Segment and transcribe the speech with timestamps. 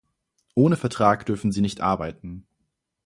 [0.55, 2.47] Ohne Vertrag dürfen Sie nicht arbeiten.